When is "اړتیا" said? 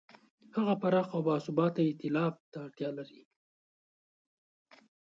2.65-2.89